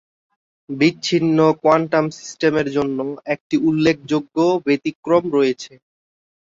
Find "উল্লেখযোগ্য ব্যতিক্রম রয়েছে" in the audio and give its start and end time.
3.67-5.73